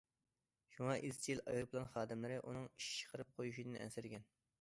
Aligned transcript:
شۇڭا 0.75 0.95
ئىزچىل 1.09 1.41
ئايروپىلان 1.43 1.85
خادىملىرى 1.97 2.39
ئۇنىڭ 2.39 2.65
ئىش 2.71 2.87
چىقىرىپ 3.01 3.31
قويۇشىدىن 3.41 3.79
ئەنسىرىگەن. 3.83 4.27